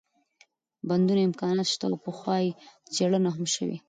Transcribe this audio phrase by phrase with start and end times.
[0.87, 2.51] بندونو امكانات شته او پخوا يې
[2.93, 3.77] څېړنه هم شوې